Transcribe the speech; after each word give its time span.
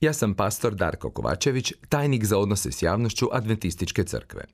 Ja 0.00 0.12
sam 0.12 0.34
pastor 0.34 0.74
Darko 0.74 1.10
Kovačević, 1.10 1.72
tajnik 1.88 2.24
za 2.24 2.38
odnose 2.38 2.72
s 2.72 2.82
javnošću 2.82 3.28
Adventističke 3.32 4.04
crkve. 4.04 4.44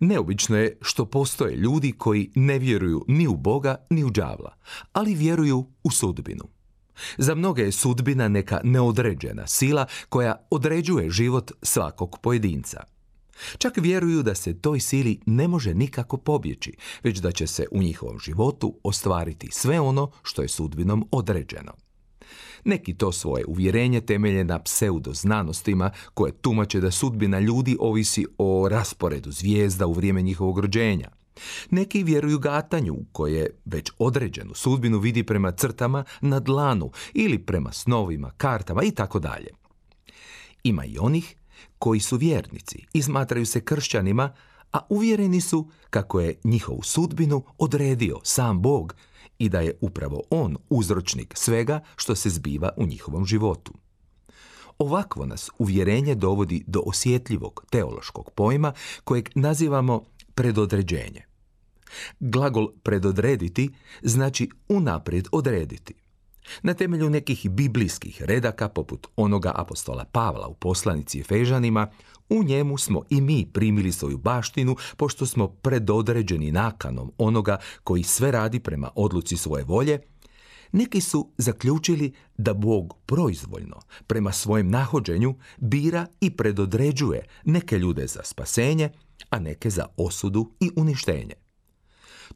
Neobično 0.00 0.56
je 0.56 0.78
što 0.80 1.06
postoje 1.06 1.56
ljudi 1.56 1.92
koji 1.92 2.30
ne 2.34 2.58
vjeruju 2.58 3.04
ni 3.08 3.26
u 3.26 3.36
Boga 3.36 3.76
ni 3.90 4.04
u 4.04 4.10
đavla, 4.10 4.56
ali 4.92 5.14
vjeruju 5.14 5.66
u 5.84 5.90
sudbinu. 5.90 6.44
Za 7.18 7.34
mnoge 7.34 7.62
je 7.62 7.72
sudbina 7.72 8.28
neka 8.28 8.60
neodređena 8.64 9.46
sila 9.46 9.86
koja 10.08 10.46
određuje 10.50 11.10
život 11.10 11.52
svakog 11.62 12.18
pojedinca. 12.22 12.84
Čak 13.58 13.72
vjeruju 13.76 14.22
da 14.22 14.34
se 14.34 14.60
toj 14.60 14.80
sili 14.80 15.20
ne 15.26 15.48
može 15.48 15.74
nikako 15.74 16.16
pobjeći, 16.16 16.72
već 17.02 17.18
da 17.18 17.32
će 17.32 17.46
se 17.46 17.66
u 17.70 17.82
njihovom 17.82 18.18
životu 18.18 18.78
ostvariti 18.82 19.48
sve 19.52 19.80
ono 19.80 20.10
što 20.22 20.42
je 20.42 20.48
sudbinom 20.48 21.08
određeno. 21.10 21.72
Neki 22.64 22.94
to 22.94 23.12
svoje 23.12 23.44
uvjerenje 23.46 24.00
temelje 24.00 24.44
na 24.44 24.58
pseudoznanostima 24.58 25.90
koje 26.14 26.32
tumače 26.32 26.80
da 26.80 26.90
sudbina 26.90 27.38
ljudi 27.38 27.76
ovisi 27.80 28.26
o 28.38 28.68
rasporedu 28.70 29.30
zvijezda 29.30 29.86
u 29.86 29.92
vrijeme 29.92 30.22
njihovog 30.22 30.58
rođenja. 30.58 31.08
Neki 31.70 32.02
vjeruju 32.02 32.38
gatanju 32.38 32.96
koje 33.12 33.60
već 33.64 33.90
određenu 33.98 34.54
sudbinu 34.54 34.98
vidi 34.98 35.22
prema 35.22 35.50
crtama 35.50 36.04
na 36.20 36.40
dlanu 36.40 36.90
ili 37.14 37.38
prema 37.38 37.72
snovima, 37.72 38.30
kartama 38.36 38.82
i 38.82 38.90
tako 38.90 39.18
dalje. 39.18 39.48
Ima 40.62 40.84
i 40.84 40.98
onih 40.98 41.36
koji 41.78 42.00
su 42.00 42.16
vjernici 42.16 42.86
i 42.92 43.02
smatraju 43.02 43.46
se 43.46 43.64
kršćanima, 43.64 44.32
a 44.72 44.78
uvjereni 44.88 45.40
su 45.40 45.70
kako 45.90 46.20
je 46.20 46.34
njihovu 46.44 46.82
sudbinu 46.82 47.44
odredio 47.58 48.18
sam 48.22 48.62
Bog 48.62 48.94
i 49.42 49.48
da 49.48 49.60
je 49.60 49.78
upravo 49.80 50.22
on 50.30 50.56
uzročnik 50.70 51.34
svega 51.36 51.80
što 51.96 52.14
se 52.14 52.30
zbiva 52.30 52.70
u 52.76 52.86
njihovom 52.86 53.26
životu. 53.26 53.72
Ovakvo 54.78 55.26
nas 55.26 55.50
uvjerenje 55.58 56.14
dovodi 56.14 56.64
do 56.66 56.82
osjetljivog 56.86 57.64
teološkog 57.70 58.30
pojma 58.34 58.72
kojeg 59.04 59.28
nazivamo 59.34 60.04
predodređenje. 60.34 61.22
Glagol 62.20 62.68
predodrediti 62.82 63.70
znači 64.02 64.48
unaprijed 64.68 65.28
odrediti. 65.32 65.94
Na 66.62 66.74
temelju 66.74 67.10
nekih 67.10 67.50
biblijskih 67.50 68.22
redaka, 68.22 68.68
poput 68.68 69.06
onoga 69.16 69.52
apostola 69.54 70.04
Pavla 70.04 70.48
u 70.48 70.54
poslanici 70.54 71.20
Efežanima, 71.20 71.90
u 72.28 72.44
njemu 72.44 72.78
smo 72.78 73.02
i 73.10 73.20
mi 73.20 73.46
primili 73.52 73.92
svoju 73.92 74.18
baštinu, 74.18 74.76
pošto 74.96 75.26
smo 75.26 75.48
predodređeni 75.48 76.52
nakanom 76.52 77.12
onoga 77.18 77.58
koji 77.84 78.02
sve 78.02 78.30
radi 78.30 78.60
prema 78.60 78.90
odluci 78.94 79.36
svoje 79.36 79.64
volje, 79.64 80.00
neki 80.72 81.00
su 81.00 81.30
zaključili 81.38 82.12
da 82.36 82.54
Bog 82.54 82.94
proizvoljno, 83.06 83.80
prema 84.06 84.32
svojem 84.32 84.70
nahođenju, 84.70 85.34
bira 85.56 86.06
i 86.20 86.30
predodređuje 86.30 87.26
neke 87.44 87.78
ljude 87.78 88.06
za 88.06 88.20
spasenje, 88.24 88.90
a 89.30 89.38
neke 89.38 89.70
za 89.70 89.86
osudu 89.96 90.50
i 90.60 90.70
uništenje. 90.76 91.41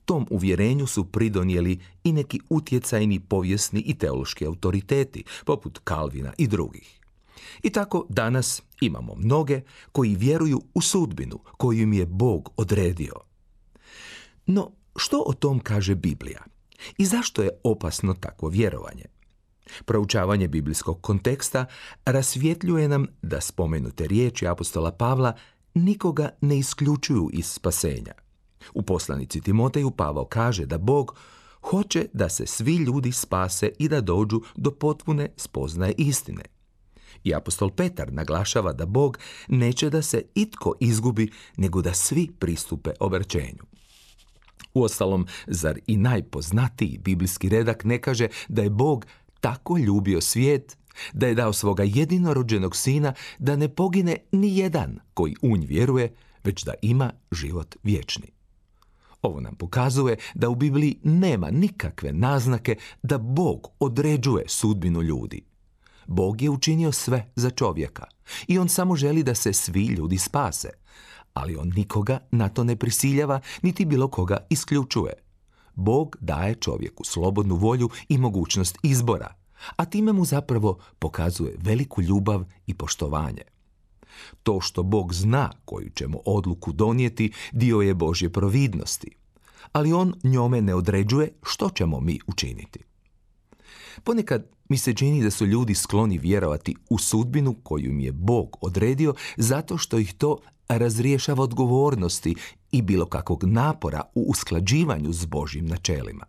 Tom 0.04 0.26
uvjerenju 0.30 0.86
su 0.86 1.04
pridonijeli 1.04 1.80
i 2.04 2.12
neki 2.12 2.40
utjecajni 2.48 3.20
povijesni 3.20 3.80
i 3.80 3.94
teološki 3.94 4.46
autoriteti, 4.46 5.24
poput 5.44 5.80
Kalvina 5.84 6.32
i 6.38 6.46
drugih. 6.46 7.00
I 7.62 7.70
tako 7.70 8.06
danas 8.08 8.62
imamo 8.80 9.14
mnoge 9.14 9.60
koji 9.92 10.16
vjeruju 10.16 10.62
u 10.74 10.80
sudbinu 10.80 11.38
koju 11.56 11.82
im 11.82 11.92
je 11.92 12.06
Bog 12.06 12.52
odredio. 12.56 13.14
No, 14.46 14.70
što 14.96 15.24
o 15.26 15.32
tom 15.32 15.60
kaže 15.60 15.94
Biblija? 15.94 16.42
I 16.98 17.06
zašto 17.06 17.42
je 17.42 17.50
opasno 17.64 18.14
takvo 18.14 18.48
vjerovanje? 18.48 19.04
Proučavanje 19.84 20.48
biblijskog 20.48 21.00
konteksta 21.00 21.66
rasvjetljuje 22.04 22.88
nam 22.88 23.06
da 23.22 23.40
spomenute 23.40 24.06
riječi 24.06 24.46
apostola 24.46 24.92
Pavla 24.92 25.32
nikoga 25.74 26.28
ne 26.40 26.58
isključuju 26.58 27.30
iz 27.32 27.46
spasenja. 27.46 28.25
U 28.74 28.82
poslanici 28.82 29.40
Timoteju 29.40 29.90
Pavao 29.90 30.24
kaže 30.24 30.66
da 30.66 30.78
Bog 30.78 31.16
hoće 31.60 32.06
da 32.12 32.28
se 32.28 32.46
svi 32.46 32.76
ljudi 32.76 33.12
spase 33.12 33.70
i 33.78 33.88
da 33.88 34.00
dođu 34.00 34.40
do 34.56 34.70
potpune 34.70 35.28
spoznaje 35.36 35.94
istine. 35.98 36.42
I 37.24 37.34
apostol 37.34 37.70
Petar 37.70 38.12
naglašava 38.12 38.72
da 38.72 38.86
Bog 38.86 39.18
neće 39.48 39.90
da 39.90 40.02
se 40.02 40.22
itko 40.34 40.74
izgubi, 40.80 41.30
nego 41.56 41.82
da 41.82 41.94
svi 41.94 42.30
pristupe 42.38 42.90
obrćenju. 43.00 43.64
Uostalom, 44.74 45.26
zar 45.46 45.78
i 45.86 45.96
najpoznatiji 45.96 46.98
biblijski 46.98 47.48
redak 47.48 47.84
ne 47.84 48.00
kaže 48.00 48.28
da 48.48 48.62
je 48.62 48.70
Bog 48.70 49.06
tako 49.40 49.78
ljubio 49.78 50.20
svijet 50.20 50.76
da 51.12 51.26
je 51.26 51.34
dao 51.34 51.52
svoga 51.52 51.82
jedinorođenog 51.82 52.76
sina 52.76 53.14
da 53.38 53.56
ne 53.56 53.68
pogine 53.68 54.16
ni 54.32 54.58
jedan 54.58 54.98
koji 55.14 55.34
u 55.42 55.56
nj 55.56 55.66
vjeruje, 55.66 56.14
već 56.44 56.64
da 56.64 56.74
ima 56.82 57.12
život 57.32 57.76
vječni. 57.82 58.35
Ovo 59.26 59.40
nam 59.40 59.54
pokazuje 59.54 60.16
da 60.34 60.48
u 60.48 60.54
Bibliji 60.54 60.98
nema 61.02 61.50
nikakve 61.50 62.12
naznake 62.12 62.76
da 63.02 63.18
Bog 63.18 63.68
određuje 63.80 64.44
sudbinu 64.48 65.02
ljudi. 65.02 65.44
Bog 66.06 66.42
je 66.42 66.50
učinio 66.50 66.92
sve 66.92 67.30
za 67.36 67.50
čovjeka 67.50 68.04
i 68.48 68.58
on 68.58 68.68
samo 68.68 68.96
želi 68.96 69.22
da 69.22 69.34
se 69.34 69.52
svi 69.52 69.86
ljudi 69.86 70.18
spase, 70.18 70.68
ali 71.34 71.56
on 71.56 71.72
nikoga 71.76 72.18
na 72.30 72.48
to 72.48 72.64
ne 72.64 72.76
prisiljava 72.76 73.40
niti 73.62 73.84
bilo 73.84 74.08
koga 74.08 74.46
isključuje. 74.50 75.12
Bog 75.74 76.16
daje 76.20 76.54
čovjeku 76.54 77.04
slobodnu 77.04 77.54
volju 77.54 77.88
i 78.08 78.18
mogućnost 78.18 78.78
izbora, 78.82 79.34
a 79.76 79.84
time 79.84 80.12
mu 80.12 80.24
zapravo 80.24 80.78
pokazuje 80.98 81.56
veliku 81.58 82.02
ljubav 82.02 82.44
i 82.66 82.74
poštovanje. 82.74 83.42
To 84.42 84.60
što 84.60 84.82
Bog 84.82 85.14
zna 85.14 85.50
koju 85.64 85.90
ćemo 85.90 86.18
odluku 86.24 86.72
donijeti, 86.72 87.32
dio 87.52 87.80
je 87.80 87.94
Božje 87.94 88.30
providnosti, 88.30 89.10
ali 89.72 89.92
on 89.92 90.14
njome 90.24 90.62
ne 90.62 90.74
određuje 90.74 91.32
što 91.42 91.70
ćemo 91.70 92.00
mi 92.00 92.18
učiniti. 92.26 92.78
Ponekad 94.04 94.46
mi 94.68 94.78
se 94.78 94.94
čini 94.94 95.22
da 95.22 95.30
su 95.30 95.46
ljudi 95.46 95.74
skloni 95.74 96.18
vjerovati 96.18 96.76
u 96.90 96.98
sudbinu 96.98 97.54
koju 97.62 97.84
im 97.84 98.00
je 98.00 98.12
Bog 98.12 98.56
odredio 98.60 99.14
zato 99.36 99.78
što 99.78 99.98
ih 99.98 100.14
to 100.14 100.38
razriješava 100.68 101.42
odgovornosti 101.42 102.34
i 102.72 102.82
bilo 102.82 103.06
kakvog 103.06 103.44
napora 103.44 104.02
u 104.14 104.22
usklađivanju 104.28 105.12
s 105.12 105.24
Božjim 105.24 105.66
načelima. 105.66 106.26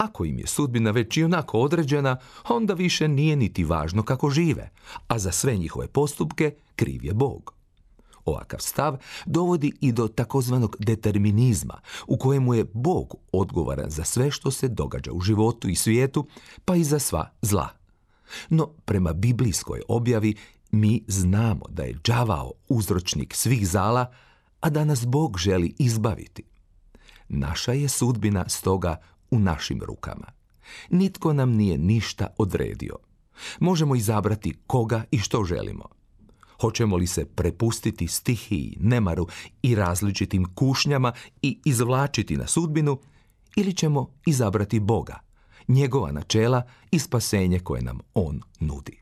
Ako 0.00 0.24
im 0.24 0.38
je 0.38 0.46
sudbina 0.46 0.90
već 0.90 1.16
i 1.16 1.24
onako 1.24 1.58
određena, 1.58 2.16
onda 2.48 2.74
više 2.74 3.08
nije 3.08 3.36
niti 3.36 3.64
važno 3.64 4.02
kako 4.02 4.30
žive, 4.30 4.70
a 5.08 5.18
za 5.18 5.32
sve 5.32 5.56
njihove 5.56 5.88
postupke 5.88 6.54
kriv 6.76 7.04
je 7.04 7.14
Bog. 7.14 7.54
Ovakav 8.24 8.60
stav 8.60 8.96
dovodi 9.26 9.72
i 9.80 9.92
do 9.92 10.08
takozvanog 10.08 10.76
determinizma, 10.78 11.80
u 12.06 12.18
kojemu 12.18 12.54
je 12.54 12.64
Bog 12.72 13.14
odgovoran 13.32 13.90
za 13.90 14.04
sve 14.04 14.30
što 14.30 14.50
se 14.50 14.68
događa 14.68 15.12
u 15.12 15.20
životu 15.20 15.68
i 15.68 15.74
svijetu, 15.74 16.26
pa 16.64 16.76
i 16.76 16.84
za 16.84 16.98
sva 16.98 17.30
zla. 17.42 17.68
No, 18.48 18.66
prema 18.84 19.12
biblijskoj 19.12 19.80
objavi, 19.88 20.34
mi 20.70 21.04
znamo 21.06 21.64
da 21.68 21.82
je 21.82 21.98
đavao 22.04 22.52
uzročnik 22.68 23.34
svih 23.34 23.68
zala, 23.68 24.12
a 24.60 24.70
da 24.70 24.84
nas 24.84 25.06
Bog 25.06 25.38
želi 25.38 25.74
izbaviti. 25.78 26.42
Naša 27.28 27.72
je 27.72 27.88
sudbina 27.88 28.48
stoga 28.48 28.96
u 29.30 29.38
našim 29.38 29.82
rukama. 29.82 30.26
Nitko 30.90 31.32
nam 31.32 31.50
nije 31.50 31.78
ništa 31.78 32.26
odredio. 32.38 32.96
Možemo 33.60 33.94
izabrati 33.94 34.54
koga 34.66 35.04
i 35.10 35.18
što 35.18 35.44
želimo. 35.44 35.84
Hoćemo 36.60 36.96
li 36.96 37.06
se 37.06 37.24
prepustiti 37.24 38.06
stihiji, 38.06 38.76
nemaru 38.80 39.26
i 39.62 39.74
različitim 39.74 40.54
kušnjama 40.54 41.12
i 41.42 41.58
izvlačiti 41.64 42.36
na 42.36 42.46
sudbinu 42.46 42.98
ili 43.56 43.74
ćemo 43.74 44.10
izabrati 44.26 44.80
Boga, 44.80 45.20
njegova 45.68 46.12
načela 46.12 46.62
i 46.90 46.98
spasenje 46.98 47.60
koje 47.60 47.82
nam 47.82 47.98
On 48.14 48.40
nudi. 48.60 48.99